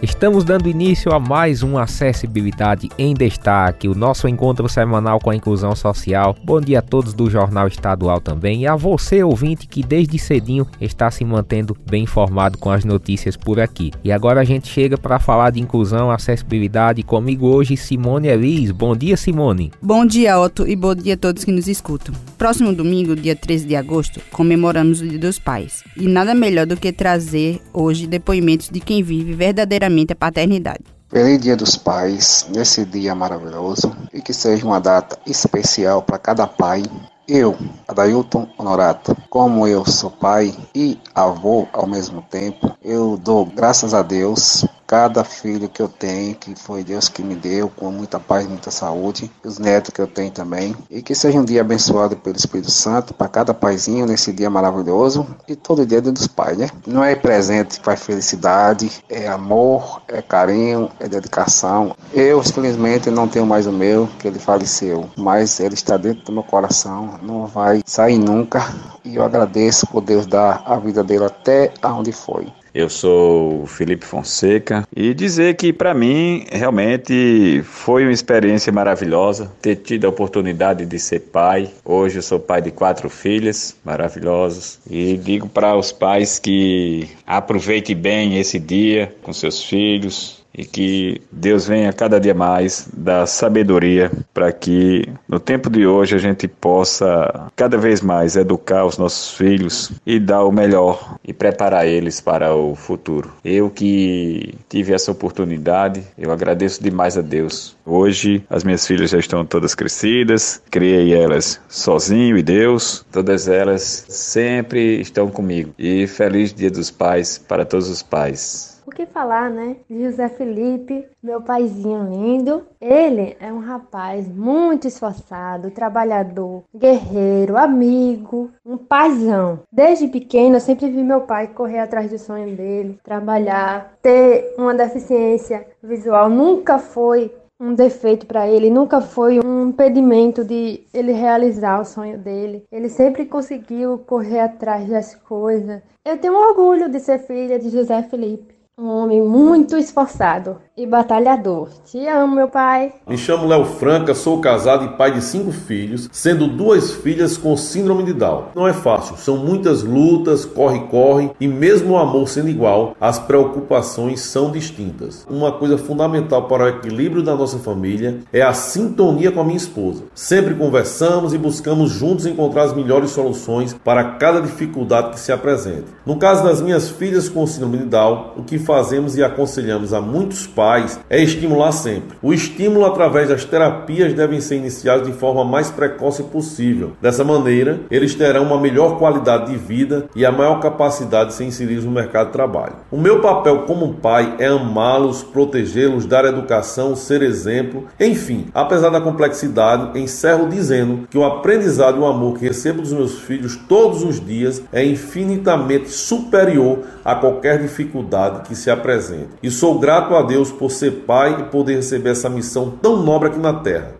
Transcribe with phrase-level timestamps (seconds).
[0.00, 5.34] Estamos dando início a mais um Acessibilidade em Destaque, o nosso encontro semanal com a
[5.34, 6.36] inclusão social.
[6.44, 10.68] Bom dia a todos do Jornal Estadual também e a você, ouvinte, que desde cedinho
[10.80, 13.90] está se mantendo bem informado com as notícias por aqui.
[14.04, 17.02] E agora a gente chega para falar de inclusão, acessibilidade.
[17.02, 18.70] Comigo hoje, Simone Elis.
[18.70, 19.72] Bom dia, Simone.
[19.82, 22.14] Bom dia, Otto, e bom dia a todos que nos escutam.
[22.38, 25.82] Próximo domingo, dia 13 de agosto, comemoramos o Dia dos Pais.
[25.96, 30.84] E nada melhor do que trazer hoje depoimentos de quem vive verdadeiramente a paternidade.
[31.10, 36.46] Feliz Dia dos Pais, nesse dia maravilhoso, e que seja uma data especial para cada
[36.46, 36.82] pai.
[37.26, 37.56] Eu,
[37.86, 44.02] Adailton Honorato, como eu sou pai e avô ao mesmo tempo, eu dou graças a
[44.02, 48.46] Deus cada filho que eu tenho, que foi Deus que me deu, com muita paz,
[48.46, 52.36] muita saúde, os netos que eu tenho também, e que seja um dia abençoado pelo
[52.36, 56.70] Espírito Santo para cada paizinho nesse dia maravilhoso e todo dia dos pais, né?
[56.86, 61.94] Não é presente faz felicidade, é amor, é carinho, é dedicação.
[62.14, 66.32] Eu, simplesmente, não tenho mais o meu, que ele faleceu, mas ele está dentro do
[66.32, 68.66] meu coração, não vai sair nunca,
[69.04, 72.46] e eu agradeço por Deus dar a vida dele até aonde foi.
[72.78, 79.74] Eu sou Felipe Fonseca e dizer que para mim realmente foi uma experiência maravilhosa ter
[79.74, 81.68] tido a oportunidade de ser pai.
[81.84, 87.96] Hoje eu sou pai de quatro filhas maravilhosas e digo para os pais que aproveite
[87.96, 94.10] bem esse dia com seus filhos, e que Deus venha cada dia mais dar sabedoria
[94.34, 99.36] para que no tempo de hoje a gente possa cada vez mais educar os nossos
[99.36, 103.30] filhos e dar o melhor e preparar eles para o futuro.
[103.44, 107.76] Eu que tive essa oportunidade, eu agradeço demais a Deus.
[107.86, 114.06] Hoje as minhas filhas já estão todas crescidas, criei elas sozinho e Deus, todas elas
[114.08, 115.72] sempre estão comigo.
[115.78, 118.77] E feliz Dia dos Pais para todos os pais.
[118.88, 119.76] O que falar, né?
[119.90, 122.62] José Felipe, meu paizinho lindo.
[122.80, 129.60] Ele é um rapaz muito esforçado, trabalhador, guerreiro, amigo, um paizão.
[129.70, 134.72] Desde pequeno eu sempre vi meu pai correr atrás do sonho dele, trabalhar, ter uma
[134.72, 141.78] deficiência visual nunca foi um defeito para ele, nunca foi um impedimento de ele realizar
[141.78, 142.64] o sonho dele.
[142.72, 145.82] Ele sempre conseguiu correr atrás das coisas.
[146.06, 148.57] Eu tenho orgulho de ser filha de José Felipe.
[148.80, 151.68] Um homem muito esforçado e batalhador.
[151.84, 152.92] Te amo, meu pai.
[153.08, 157.56] Me chamo Léo Franca, sou casado e pai de cinco filhos, sendo duas filhas com
[157.56, 158.44] síndrome de Down.
[158.54, 164.20] Não é fácil, são muitas lutas, corre-corre e mesmo o amor sendo igual, as preocupações
[164.20, 165.26] são distintas.
[165.28, 169.56] Uma coisa fundamental para o equilíbrio da nossa família é a sintonia com a minha
[169.56, 170.04] esposa.
[170.14, 175.86] Sempre conversamos e buscamos juntos encontrar as melhores soluções para cada dificuldade que se apresenta.
[176.06, 180.00] No caso das minhas filhas com síndrome de Down, o que fazemos e aconselhamos a
[180.02, 182.18] muitos pais é estimular sempre.
[182.20, 186.92] O estímulo através das terapias devem ser iniciados de forma mais precoce possível.
[187.00, 191.44] Dessa maneira, eles terão uma melhor qualidade de vida e a maior capacidade de ser
[191.44, 192.74] inseridos no mercado de trabalho.
[192.90, 199.00] O meu papel como pai é amá-los, protegê-los, dar educação, ser exemplo, enfim, apesar da
[199.00, 204.02] complexidade, encerro dizendo que o aprendizado e o amor que recebo dos meus filhos todos
[204.02, 209.30] os dias é infinitamente superior a qualquer dificuldade que se apresente.
[209.42, 213.28] E sou grato a Deus por ser pai e poder receber essa missão tão nobre
[213.28, 213.98] aqui na terra.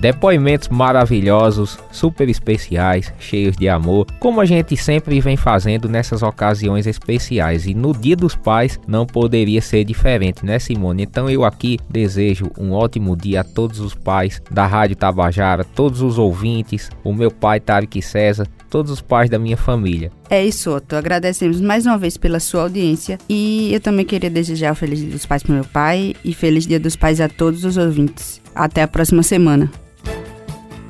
[0.00, 6.86] Depoimentos maravilhosos, super especiais, cheios de amor, como a gente sempre vem fazendo nessas ocasiões
[6.86, 7.66] especiais.
[7.66, 11.02] E no Dia dos Pais não poderia ser diferente, né, Simone?
[11.02, 16.00] Então eu aqui desejo um ótimo dia a todos os pais da Rádio Tabajara, todos
[16.00, 20.10] os ouvintes, o meu pai Tarek César, todos os pais da minha família.
[20.30, 20.94] É isso, Otto.
[20.94, 25.10] Agradecemos mais uma vez pela sua audiência e eu também queria desejar o Feliz Dia
[25.10, 28.40] dos Pais para meu pai e Feliz Dia dos Pais a todos os ouvintes.
[28.54, 29.70] Até a próxima semana.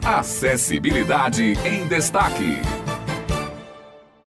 [0.05, 2.59] Acessibilidade em Destaque.